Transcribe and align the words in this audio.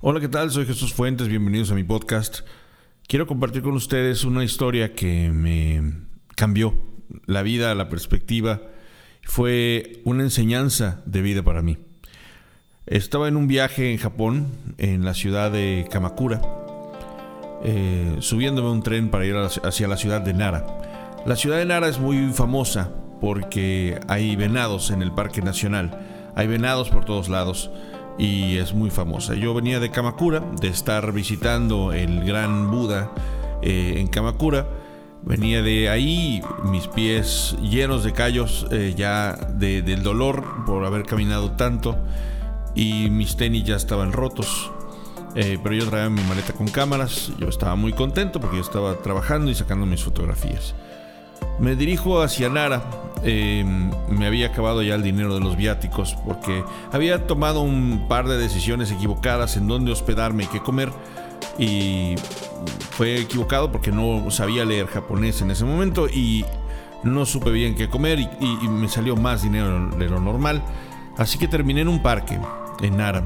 Hola, 0.00 0.20
¿qué 0.20 0.28
tal? 0.28 0.52
Soy 0.52 0.64
Jesús 0.64 0.94
Fuentes, 0.94 1.26
bienvenidos 1.26 1.72
a 1.72 1.74
mi 1.74 1.82
podcast. 1.82 2.42
Quiero 3.08 3.26
compartir 3.26 3.62
con 3.62 3.72
ustedes 3.72 4.22
una 4.22 4.44
historia 4.44 4.94
que 4.94 5.28
me 5.30 6.04
cambió 6.36 6.72
la 7.26 7.42
vida, 7.42 7.74
la 7.74 7.88
perspectiva. 7.88 8.62
Fue 9.24 10.00
una 10.04 10.22
enseñanza 10.22 11.02
de 11.04 11.20
vida 11.20 11.42
para 11.42 11.62
mí. 11.62 11.78
Estaba 12.86 13.26
en 13.26 13.36
un 13.36 13.48
viaje 13.48 13.90
en 13.90 13.98
Japón, 13.98 14.46
en 14.78 15.04
la 15.04 15.14
ciudad 15.14 15.50
de 15.50 15.88
Kamakura, 15.90 16.42
eh, 17.64 18.18
subiéndome 18.20 18.70
un 18.70 18.84
tren 18.84 19.10
para 19.10 19.26
ir 19.26 19.34
hacia 19.34 19.88
la 19.88 19.96
ciudad 19.96 20.20
de 20.20 20.32
Nara. 20.32 20.64
La 21.26 21.34
ciudad 21.34 21.58
de 21.58 21.64
Nara 21.64 21.88
es 21.88 21.98
muy 21.98 22.32
famosa 22.32 22.92
porque 23.20 23.98
hay 24.06 24.36
venados 24.36 24.92
en 24.92 25.02
el 25.02 25.10
Parque 25.10 25.42
Nacional. 25.42 26.30
Hay 26.36 26.46
venados 26.46 26.88
por 26.88 27.04
todos 27.04 27.28
lados 27.28 27.72
y 28.18 28.58
es 28.58 28.74
muy 28.74 28.90
famosa. 28.90 29.34
Yo 29.34 29.54
venía 29.54 29.80
de 29.80 29.90
Kamakura, 29.90 30.40
de 30.60 30.68
estar 30.68 31.12
visitando 31.12 31.92
el 31.92 32.24
gran 32.24 32.70
Buda 32.70 33.10
eh, 33.62 33.94
en 33.96 34.08
Kamakura. 34.08 34.66
Venía 35.22 35.62
de 35.62 35.88
ahí, 35.88 36.42
mis 36.64 36.86
pies 36.88 37.56
llenos 37.62 38.04
de 38.04 38.12
callos 38.12 38.66
eh, 38.70 38.94
ya 38.96 39.34
del 39.34 40.02
dolor 40.02 40.64
por 40.64 40.84
haber 40.84 41.04
caminado 41.04 41.52
tanto 41.52 41.96
y 42.74 43.10
mis 43.10 43.36
tenis 43.36 43.64
ya 43.64 43.76
estaban 43.76 44.12
rotos. 44.12 44.70
Eh, 45.34 45.58
pero 45.62 45.74
yo 45.74 45.86
traía 45.88 46.08
mi 46.08 46.22
maleta 46.22 46.52
con 46.52 46.68
cámaras, 46.68 47.30
yo 47.38 47.48
estaba 47.48 47.76
muy 47.76 47.92
contento 47.92 48.40
porque 48.40 48.56
yo 48.56 48.62
estaba 48.62 48.94
trabajando 48.94 49.50
y 49.50 49.54
sacando 49.54 49.86
mis 49.86 50.02
fotografías. 50.02 50.74
Me 51.60 51.76
dirijo 51.76 52.22
hacia 52.22 52.48
Nara. 52.48 52.82
Em, 53.24 53.90
me 54.08 54.26
había 54.26 54.48
acabado 54.48 54.82
ya 54.82 54.94
el 54.94 55.02
dinero 55.02 55.34
de 55.34 55.40
los 55.40 55.56
viáticos 55.56 56.16
porque 56.24 56.62
había 56.92 57.26
tomado 57.26 57.62
un 57.62 58.06
par 58.08 58.28
de 58.28 58.38
decisiones 58.38 58.90
equivocadas 58.90 59.56
en 59.56 59.66
dónde 59.66 59.92
hospedarme 59.92 60.44
y 60.44 60.46
qué 60.46 60.60
comer. 60.60 60.90
Y 61.58 62.14
fue 62.90 63.20
equivocado 63.20 63.72
porque 63.72 63.92
no 63.92 64.30
sabía 64.30 64.64
leer 64.64 64.86
japonés 64.86 65.42
en 65.42 65.50
ese 65.50 65.64
momento 65.64 66.08
y 66.08 66.44
no 67.02 67.26
supe 67.26 67.50
bien 67.50 67.74
qué 67.74 67.88
comer 67.88 68.18
y, 68.18 68.28
y 68.40 68.68
me 68.68 68.88
salió 68.88 69.16
más 69.16 69.42
dinero 69.42 69.90
de 69.96 70.08
lo 70.08 70.20
normal. 70.20 70.62
Así 71.16 71.38
que 71.38 71.48
terminé 71.48 71.80
en 71.80 71.88
un 71.88 72.02
parque, 72.02 72.38
en 72.80 72.96
Nara 72.96 73.24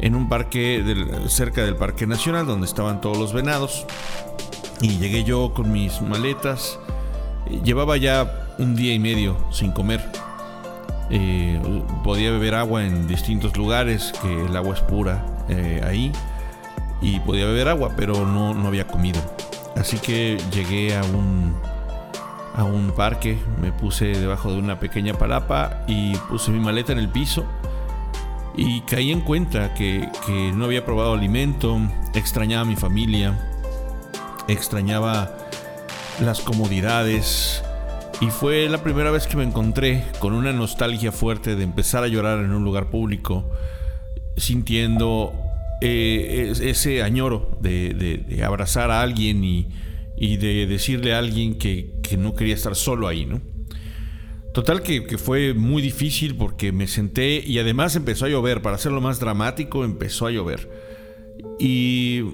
en 0.00 0.14
un 0.14 0.28
parque 0.28 0.82
cerca 1.28 1.62
del 1.62 1.76
Parque 1.76 2.06
Nacional 2.06 2.46
donde 2.46 2.66
estaban 2.66 3.00
todos 3.00 3.18
los 3.18 3.32
venados. 3.32 3.86
Y 4.80 4.98
llegué 4.98 5.24
yo 5.24 5.52
con 5.52 5.72
mis 5.72 6.00
maletas. 6.00 6.78
Llevaba 7.64 7.96
ya 7.98 8.49
un 8.60 8.76
día 8.76 8.94
y 8.94 8.98
medio 8.98 9.36
sin 9.50 9.72
comer. 9.72 10.00
Eh, 11.10 11.60
podía 12.04 12.30
beber 12.30 12.54
agua 12.54 12.84
en 12.84 13.08
distintos 13.08 13.56
lugares, 13.56 14.12
que 14.22 14.46
el 14.46 14.56
agua 14.56 14.74
es 14.74 14.80
pura 14.82 15.24
eh, 15.48 15.80
ahí. 15.84 16.12
Y 17.02 17.18
podía 17.20 17.46
beber 17.46 17.68
agua, 17.68 17.94
pero 17.96 18.26
no, 18.26 18.54
no 18.54 18.68
había 18.68 18.86
comido. 18.86 19.20
Así 19.74 19.98
que 19.98 20.38
llegué 20.52 20.94
a 20.94 21.02
un, 21.02 21.54
a 22.54 22.64
un 22.64 22.92
parque, 22.92 23.38
me 23.60 23.72
puse 23.72 24.06
debajo 24.06 24.52
de 24.52 24.58
una 24.58 24.78
pequeña 24.78 25.14
palapa 25.14 25.82
y 25.88 26.14
puse 26.28 26.50
mi 26.50 26.60
maleta 26.60 26.92
en 26.92 26.98
el 26.98 27.08
piso 27.08 27.46
y 28.56 28.80
caí 28.82 29.10
en 29.10 29.20
cuenta 29.20 29.74
que, 29.74 30.08
no 30.54 30.64
había 30.64 30.84
probado 30.84 31.14
alimento, 31.14 31.80
extrañaba 32.14 32.62
a 32.62 32.64
mi 32.64 32.76
familia, 32.76 33.38
extrañaba 34.48 35.34
las 36.20 36.40
comodidades 36.40 37.62
y 38.20 38.26
fue 38.26 38.68
la 38.68 38.82
primera 38.82 39.10
vez 39.10 39.26
que 39.26 39.36
me 39.36 39.44
encontré 39.44 40.04
con 40.18 40.34
una 40.34 40.52
nostalgia 40.52 41.12
fuerte 41.12 41.56
de 41.56 41.64
empezar 41.64 42.04
a 42.04 42.08
llorar 42.08 42.40
en 42.40 42.52
un 42.52 42.64
lugar 42.64 42.90
público, 42.90 43.50
sintiendo 44.36 45.32
eh, 45.80 46.52
ese 46.60 47.02
añoro 47.02 47.56
de, 47.60 48.42
abrazar 48.44 48.90
a 48.90 49.00
alguien 49.00 49.42
y, 49.44 49.66
de 50.36 50.66
decirle 50.66 51.14
a 51.14 51.18
alguien 51.18 51.56
que, 51.56 51.98
no 52.18 52.34
quería 52.34 52.54
estar 52.54 52.74
solo 52.74 53.08
ahí, 53.08 53.24
¿no? 53.24 53.40
Total 54.52 54.82
que, 54.82 55.16
fue 55.16 55.54
muy 55.54 55.80
difícil 55.80 56.36
porque 56.36 56.72
me 56.72 56.88
senté 56.88 57.42
y 57.46 57.58
además 57.58 57.96
empezó 57.96 58.26
a 58.26 58.28
llover. 58.28 58.60
Para 58.60 58.76
hacerlo 58.76 59.00
más 59.00 59.20
dramático, 59.20 59.84
empezó 59.84 60.26
a 60.26 60.32
llover. 60.32 60.68
Y 61.58 62.24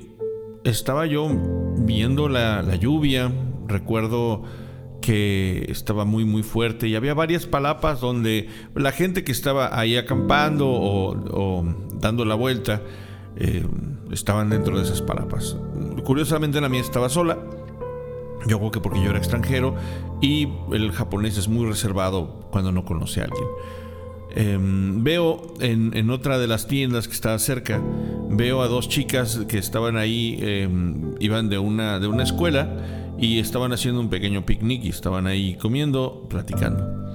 estaba 0.64 1.06
yo 1.06 1.30
viendo 1.78 2.28
la, 2.28 2.74
lluvia. 2.76 3.30
Recuerdo 3.68 4.44
que 5.06 5.66
estaba 5.68 6.04
muy 6.04 6.24
muy 6.24 6.42
fuerte 6.42 6.88
y 6.88 6.96
había 6.96 7.14
varias 7.14 7.46
palapas 7.46 8.00
donde 8.00 8.48
la 8.74 8.90
gente 8.90 9.22
que 9.22 9.30
estaba 9.30 9.78
ahí 9.78 9.96
acampando 9.96 10.66
o, 10.68 11.64
dando 12.00 12.24
la 12.24 12.34
vuelta 12.34 12.82
eh, 13.36 13.64
estaban 14.10 14.50
dentro 14.50 14.76
de 14.76 14.82
esas 14.82 15.02
palapas. 15.02 15.56
Curiosamente 16.02 16.60
la 16.60 16.68
mía 16.68 16.80
estaba 16.80 17.08
sola 17.08 17.38
yo 18.48 18.58
creo 18.58 18.72
que 18.72 18.80
porque 18.80 19.00
yo 19.00 19.10
era 19.10 19.18
extranjero 19.18 19.76
y 20.20 20.48
el 20.72 20.90
japonés 20.90 21.38
es 21.38 21.46
muy 21.46 21.66
reservado 21.66 22.48
cuando 22.50 22.72
no 22.72 22.84
conoce 22.84 23.20
a 23.20 23.24
alguien. 23.24 23.48
Em, 24.34 25.04
veo 25.04 25.54
en, 25.60 26.10
otra 26.10 26.36
de 26.38 26.48
las 26.48 26.66
tiendas 26.66 27.06
que 27.06 27.14
estaba 27.14 27.38
cerca, 27.38 27.80
veo 28.28 28.60
a 28.60 28.66
dos 28.66 28.88
chicas 28.88 29.42
que 29.46 29.58
estaban 29.58 29.96
ahí, 29.96 30.36
em, 30.40 31.14
iban 31.20 31.48
de 31.48 31.58
una, 31.58 32.00
de 32.00 32.08
una 32.08 32.24
escuela 32.24 33.05
y 33.18 33.38
estaban 33.38 33.72
haciendo 33.72 34.00
un 34.00 34.10
pequeño 34.10 34.44
picnic 34.44 34.84
y 34.84 34.88
estaban 34.88 35.26
ahí 35.26 35.54
comiendo, 35.54 36.26
platicando. 36.28 37.12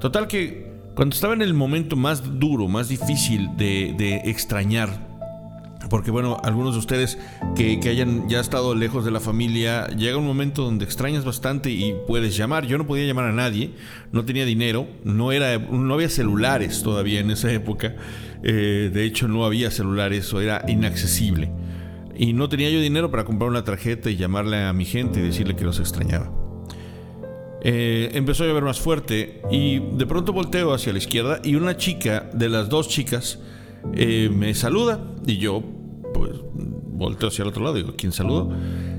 Total 0.00 0.26
que 0.26 0.72
cuando 0.94 1.14
estaba 1.14 1.34
en 1.34 1.42
el 1.42 1.54
momento 1.54 1.96
más 1.96 2.38
duro, 2.38 2.68
más 2.68 2.88
difícil 2.88 3.56
de, 3.56 4.22
extrañar 4.24 5.14
porque 5.90 6.10
bueno, 6.10 6.38
algunos 6.42 6.74
de 6.74 6.80
ustedes 6.80 7.18
que, 7.54 7.78
hayan 7.88 8.28
ya 8.28 8.40
estado 8.40 8.74
lejos 8.74 9.04
de 9.04 9.10
la 9.10 9.20
familia, 9.20 9.86
llega 9.88 10.16
un 10.16 10.26
momento 10.26 10.64
donde 10.64 10.84
extrañas 10.84 11.24
bastante 11.24 11.70
y 11.70 11.94
puedes 12.06 12.36
llamar. 12.36 12.66
Yo 12.66 12.78
no 12.78 12.86
podía 12.86 13.06
llamar 13.06 13.26
a 13.26 13.32
nadie, 13.32 13.70
no 14.10 14.24
tenía 14.24 14.44
dinero, 14.44 14.88
no, 15.04 15.30
era, 15.30 15.58
no 15.58 15.94
había 15.94 16.08
celulares 16.08 16.82
todavía 16.82 17.20
en 17.20 17.30
esa 17.30 17.52
época. 17.52 17.94
Eh, 18.42 18.90
de 18.92 19.04
hecho, 19.04 19.28
no 19.28 19.44
había 19.44 19.70
celulares, 19.70 20.32
o 20.32 20.40
era 20.40 20.64
inaccesible. 20.68 21.50
Y 22.16 22.32
no 22.32 22.48
tenía 22.48 22.70
yo 22.70 22.80
dinero 22.80 23.10
para 23.10 23.24
comprar 23.24 23.50
una 23.50 23.64
tarjeta 23.64 24.10
y 24.10 24.16
llamarle 24.16 24.64
a 24.64 24.72
mi 24.72 24.84
gente 24.84 25.20
y 25.20 25.22
decirle 25.22 25.56
que 25.56 25.64
los 25.64 25.80
extrañaba. 25.80 26.32
Eh, 27.66 28.10
empezó 28.12 28.44
a 28.44 28.46
llover 28.46 28.62
más 28.62 28.78
fuerte 28.78 29.40
y 29.50 29.78
de 29.78 30.06
pronto 30.06 30.34
volteo 30.34 30.74
hacia 30.74 30.92
la 30.92 30.98
izquierda 30.98 31.40
y 31.42 31.54
una 31.54 31.78
chica 31.78 32.28
de 32.34 32.50
las 32.50 32.68
dos 32.68 32.88
chicas 32.88 33.38
eh, 33.94 34.28
me 34.30 34.52
saluda 34.54 35.00
y 35.26 35.38
yo 35.38 35.62
pues 36.12 36.32
volteo 36.52 37.30
hacia 37.30 37.42
el 37.42 37.48
otro 37.48 37.64
lado, 37.64 37.76
digo, 37.76 37.94
¿quién 37.96 38.12
saludo? 38.12 38.54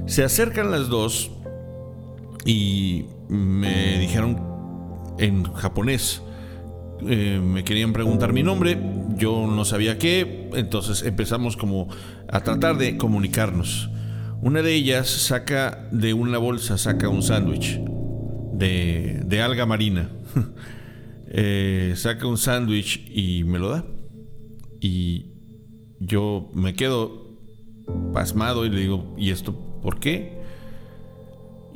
Se 0.08 0.24
acercan 0.24 0.72
las 0.72 0.90
dos 0.90 1.30
y 2.44 3.06
me 3.30 4.00
dijeron 4.00 4.42
en 5.20 5.44
japonés, 5.54 6.24
eh, 7.08 7.42
me 7.44 7.64
querían 7.64 7.94
preguntar 7.94 8.34
mi 8.34 8.44
nombre, 8.44 8.78
yo 9.18 9.48
no 9.48 9.66
sabía 9.66 9.98
qué, 9.98 10.50
entonces 10.54 11.04
empezamos 11.04 11.58
como 11.58 11.88
a 12.28 12.42
tratar 12.42 12.78
de 12.78 12.98
comunicarnos. 12.98 13.90
Una 14.42 14.62
de 14.62 14.74
ellas 14.74 15.08
saca 15.08 15.88
de 15.92 16.14
una 16.14 16.38
bolsa, 16.38 16.78
saca 16.78 17.10
un 17.10 17.24
sándwich 17.24 17.80
de, 18.54 19.22
de, 19.26 19.42
alga 19.42 19.66
marina. 19.66 20.10
Eh, 21.38 21.96
saca 21.98 22.28
un 22.28 22.38
sándwich 22.38 23.12
y 23.14 23.44
me 23.44 23.60
lo 23.60 23.70
da. 23.70 23.84
Y 24.80 25.34
yo 26.00 26.50
me 26.54 26.76
quedo 26.76 27.26
pasmado 28.14 28.66
y 28.66 28.70
le 28.70 28.80
digo, 28.80 29.14
¿y 29.18 29.32
esto 29.32 29.54
por 29.82 30.00
qué? 30.00 30.40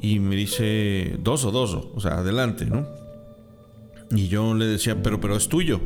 Y 0.01 0.19
me 0.19 0.37
dice, 0.37 1.17
dos 1.21 1.43
o 1.43 1.51
dos, 1.51 1.73
o 1.73 1.99
sea, 1.99 2.19
adelante, 2.19 2.65
¿no? 2.65 2.87
Y 4.11 4.27
yo 4.27 4.53
le 4.53 4.65
decía, 4.65 5.01
pero, 5.01 5.19
pero 5.19 5.35
es 5.35 5.47
tuyo. 5.49 5.79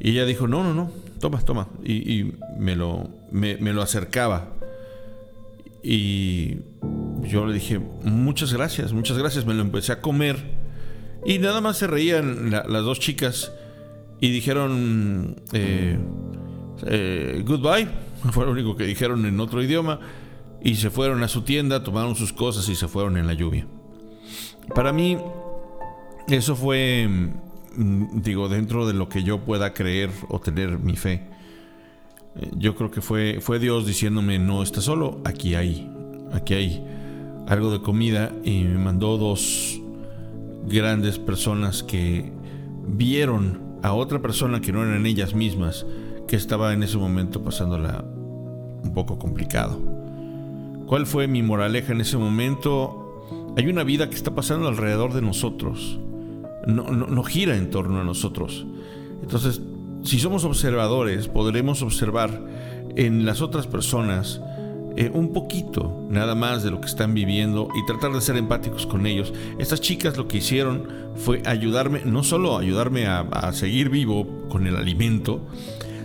Y 0.00 0.10
ella 0.10 0.24
dijo, 0.24 0.46
no, 0.46 0.62
no, 0.62 0.74
no, 0.74 0.90
toma, 1.20 1.40
toma. 1.40 1.68
Y, 1.84 2.32
me, 2.58 2.76
lo, 2.76 3.08
me, 3.30 3.56
lo 3.56 3.82
acercaba. 3.82 4.52
Y 5.82 6.58
yo 7.22 7.46
le 7.46 7.54
dije, 7.54 7.80
muchas 8.04 8.52
gracias, 8.52 8.92
muchas 8.92 9.18
gracias. 9.18 9.46
Me 9.46 9.54
lo 9.54 9.62
empecé 9.62 9.92
a 9.92 10.00
comer. 10.00 10.36
Y 11.24 11.38
nada 11.38 11.60
más 11.60 11.78
se 11.78 11.86
reían 11.86 12.50
las 12.50 12.84
dos 12.84 13.00
chicas 13.00 13.52
y 14.20 14.30
dijeron 14.30 15.36
eh, 15.52 15.98
eh, 16.86 17.42
goodbye, 17.44 17.88
fue 18.32 18.44
lo 18.44 18.52
único 18.52 18.76
que 18.76 18.84
dijeron 18.84 19.26
en 19.26 19.40
otro 19.40 19.62
idioma, 19.62 20.00
y 20.62 20.76
se 20.76 20.90
fueron 20.90 21.22
a 21.22 21.28
su 21.28 21.42
tienda, 21.42 21.82
tomaron 21.82 22.14
sus 22.16 22.32
cosas 22.32 22.68
y 22.68 22.74
se 22.74 22.88
fueron 22.88 23.16
en 23.16 23.26
la 23.26 23.34
lluvia. 23.34 23.66
Para 24.74 24.92
mí, 24.92 25.16
eso 26.28 26.54
fue, 26.56 27.08
mm, 27.76 28.20
digo, 28.22 28.48
dentro 28.48 28.86
de 28.86 28.94
lo 28.94 29.08
que 29.08 29.22
yo 29.22 29.40
pueda 29.40 29.72
creer 29.72 30.10
o 30.28 30.40
tener 30.40 30.78
mi 30.78 30.96
fe. 30.96 31.22
Eh, 32.36 32.50
yo 32.56 32.74
creo 32.74 32.90
que 32.90 33.00
fue, 33.00 33.38
fue 33.40 33.58
Dios 33.58 33.86
diciéndome, 33.86 34.38
no 34.38 34.62
estás 34.62 34.84
solo, 34.84 35.20
aquí 35.24 35.54
hay, 35.54 35.90
aquí 36.32 36.54
hay 36.54 36.84
algo 37.46 37.70
de 37.70 37.80
comida 37.80 38.32
y 38.44 38.62
me 38.64 38.78
mandó 38.78 39.16
dos 39.16 39.80
grandes 40.66 41.18
personas 41.18 41.82
que 41.82 42.30
vieron 42.86 43.60
a 43.82 43.94
otra 43.94 44.20
persona 44.20 44.60
que 44.60 44.72
no 44.72 44.82
eran 44.82 45.06
ellas 45.06 45.34
mismas, 45.34 45.86
que 46.26 46.36
estaba 46.36 46.72
en 46.74 46.82
ese 46.82 46.98
momento 46.98 47.42
pasándola 47.42 48.04
un 48.82 48.92
poco 48.92 49.18
complicado. 49.18 49.80
¿Cuál 50.86 51.06
fue 51.06 51.26
mi 51.26 51.42
moraleja 51.42 51.92
en 51.92 52.00
ese 52.00 52.16
momento? 52.16 53.24
Hay 53.56 53.66
una 53.66 53.82
vida 53.82 54.08
que 54.08 54.16
está 54.16 54.34
pasando 54.34 54.68
alrededor 54.68 55.12
de 55.12 55.22
nosotros. 55.22 55.98
No, 56.68 56.84
no, 56.92 57.22
gira 57.24 57.56
en 57.56 57.70
torno 57.70 58.00
a 58.00 58.04
nosotros. 58.04 58.66
Entonces, 59.22 59.60
si 60.04 60.18
somos 60.20 60.44
observadores, 60.44 61.26
podremos 61.26 61.82
observar 61.82 62.46
en 62.94 63.24
las 63.24 63.40
otras 63.40 63.66
personas 63.66 64.40
eh, 64.96 65.10
un 65.12 65.32
poquito 65.32 66.06
nada 66.10 66.34
más 66.34 66.62
de 66.62 66.70
lo 66.70 66.80
que 66.80 66.86
están 66.86 67.14
viviendo 67.14 67.68
y 67.74 67.86
tratar 67.86 68.12
de 68.12 68.20
ser 68.20 68.36
empáticos 68.36 68.86
con 68.86 69.06
ellos. 69.06 69.32
Estas 69.58 69.80
chicas 69.80 70.16
lo 70.16 70.28
que 70.28 70.38
hicieron 70.38 70.88
fue 71.16 71.42
ayudarme, 71.46 72.02
no 72.04 72.22
solo 72.22 72.58
ayudarme 72.58 73.06
a 73.06 73.52
seguir 73.52 73.88
vivo 73.88 74.46
con 74.48 74.66
el 74.66 74.76
alimento, 74.76 75.46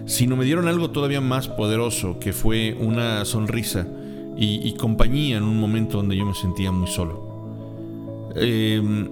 sino 0.06 0.36
me 0.36 0.46
dieron 0.46 0.68
algo 0.68 0.90
todavía 0.92 1.22
más 1.22 1.48
poderoso, 1.48 2.20
que 2.20 2.34
fue 2.34 2.76
una 2.80 3.26
sonrisa 3.26 3.88
y, 4.36 4.74
compañía 4.74 5.38
en 5.38 5.44
un 5.44 5.60
momento 5.60 5.98
donde 5.98 6.18
yo 6.18 6.26
me 6.26 6.34
sentía 6.34 6.72
muy 6.72 6.88
solo. 6.88 8.32
Em, 8.36 9.10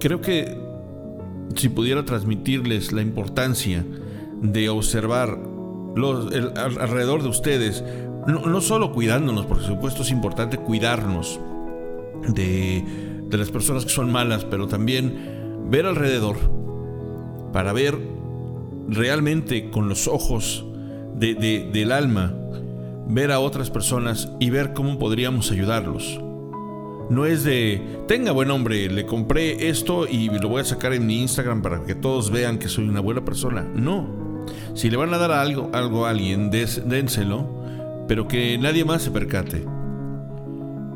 creo 0.00 0.20
que 0.20 0.56
si 1.54 1.68
pudiera 1.68 2.04
transmitirles 2.04 2.92
la 2.92 3.02
importancia 3.02 3.84
de 4.42 4.68
observar 4.68 5.38
alrededor 6.80 7.22
de 7.22 7.28
ustedes, 7.28 7.82
no, 8.26 8.60
solo 8.60 8.92
cuidándonos, 8.92 9.46
por 9.46 9.62
supuesto 9.62 10.02
es 10.02 10.10
importante 10.10 10.58
cuidarnos 10.58 11.40
de 12.28 12.84
las 13.30 13.50
personas 13.50 13.84
que 13.84 13.90
son 13.90 14.10
malas, 14.10 14.44
pero 14.44 14.66
también 14.66 15.66
ver 15.70 15.86
alrededor 15.86 16.36
para 17.52 17.72
ver 17.72 17.96
realmente 18.88 19.70
con 19.70 19.88
los 19.88 20.06
ojos 20.08 20.64
del 21.14 21.92
alma, 21.92 22.34
ver 23.08 23.32
a 23.32 23.40
otras 23.40 23.70
personas 23.70 24.30
y 24.40 24.50
ver 24.50 24.74
cómo 24.74 24.98
podríamos 24.98 25.50
ayudarlos. 25.50 26.20
No 27.08 27.24
es 27.26 27.44
de, 27.44 28.00
tenga 28.08 28.32
buen 28.32 28.50
hombre, 28.50 28.90
le 28.90 29.06
compré 29.06 29.68
esto 29.68 30.06
y 30.08 30.28
lo 30.28 30.48
voy 30.48 30.62
a 30.62 30.64
sacar 30.64 30.92
en 30.92 31.06
mi 31.06 31.20
Instagram 31.22 31.62
para 31.62 31.84
que 31.84 31.94
todos 31.94 32.30
vean 32.30 32.58
que 32.58 32.68
soy 32.68 32.88
una 32.88 33.00
buena 33.00 33.24
persona. 33.24 33.62
No. 33.62 34.44
Si 34.74 34.90
le 34.90 34.96
van 34.96 35.14
a 35.14 35.18
dar 35.18 35.30
algo, 35.30 35.70
algo 35.72 36.06
a 36.06 36.10
alguien, 36.10 36.50
dénselo, 36.50 37.46
pero 38.08 38.26
que 38.28 38.58
nadie 38.58 38.84
más 38.84 39.02
se 39.02 39.10
percate. 39.10 39.64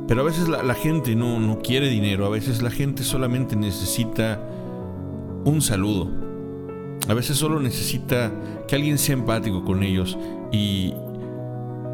Pero 0.08 0.22
a 0.22 0.24
veces 0.24 0.48
la, 0.48 0.62
la 0.62 0.74
gente 0.74 1.14
no, 1.14 1.38
no 1.38 1.60
quiere 1.60 1.88
dinero, 1.88 2.26
a 2.26 2.30
veces 2.30 2.62
la 2.62 2.70
gente 2.70 3.04
solamente 3.04 3.54
necesita 3.54 4.40
un 5.44 5.62
saludo 5.62 6.30
a 7.08 7.14
veces 7.14 7.38
solo 7.38 7.60
necesita 7.60 8.32
que 8.68 8.76
alguien 8.76 8.98
sea 8.98 9.14
empático 9.14 9.64
con 9.64 9.82
ellos 9.82 10.18
y, 10.52 10.94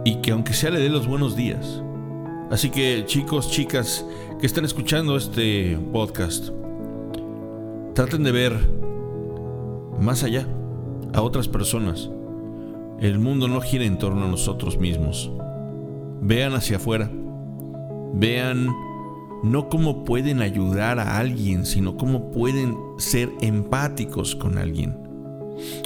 y 0.04 0.16
que 0.16 0.32
aunque 0.32 0.52
sea 0.52 0.70
le 0.70 0.80
dé 0.80 0.88
los 0.88 1.06
buenos 1.06 1.36
días. 1.36 1.82
Así 2.50 2.70
que 2.70 3.04
chicos, 3.06 3.50
chicas 3.50 4.06
que 4.40 4.46
están 4.46 4.64
escuchando 4.64 5.16
este 5.16 5.78
podcast, 5.93 6.50
traten 7.94 8.22
de 8.22 8.32
ver 8.32 8.52
más 10.00 10.22
allá, 10.22 10.46
a 11.12 11.22
otras 11.22 11.48
personas. 11.48 12.10
El 13.00 13.19
mundo 13.19 13.48
no 13.48 13.60
gira 13.60 13.84
en 13.84 13.98
torno 13.98 14.25
a 14.25 14.28
nosotros 14.28 14.78
mismos. 14.78 15.31
Vean 16.20 16.54
hacia 16.54 16.76
afuera. 16.76 17.10
Vean 18.14 18.69
no 19.43 19.69
cómo 19.69 20.04
pueden 20.04 20.40
ayudar 20.40 20.98
a 20.98 21.19
alguien, 21.19 21.66
sino 21.66 21.96
cómo 21.96 22.31
pueden 22.31 22.76
ser 22.98 23.31
empáticos 23.40 24.34
con 24.34 24.58
alguien. 24.58 24.96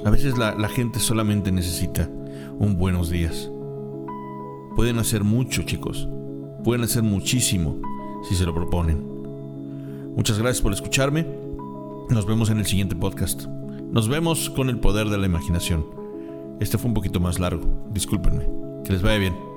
A 0.05 0.11
veces 0.11 0.37
la, 0.37 0.69
gente 0.69 0.99
solamente 0.99 1.53
necesita 1.53 2.09
un 2.59 2.77
buenos 2.77 3.11
días. 3.11 3.51
Pueden 4.77 4.99
hacer 4.99 5.25
mucho, 5.25 5.62
chicos. 5.62 6.09
Pueden 6.65 6.85
hacer 6.85 7.03
muchísimo 7.03 7.77
si 8.29 8.35
se 8.35 8.45
lo 8.45 8.55
proponen. 8.55 9.03
Muchas 10.17 10.39
gracias 10.39 10.62
por 10.62 10.73
escucharme. 10.73 11.27
Nos 12.11 12.27
vemos 12.27 12.51
en 12.51 12.59
el 12.59 12.67
siguiente 12.67 12.97
podcast. 12.97 13.47
Nos 13.91 14.09
vemos 14.09 14.51
con 14.51 14.69
el 14.69 14.79
poder 14.79 15.09
de 15.09 15.19
la 15.19 15.27
imaginación. 15.27 15.87
Este 16.61 16.77
fue 16.79 16.89
un 16.89 16.95
poquito 16.95 17.21
más 17.21 17.39
largo. 17.39 17.62
Discúlpenme. 17.93 18.47
Que 18.85 18.93
les 18.93 19.03
vaya 19.03 19.19
bien. 19.19 19.50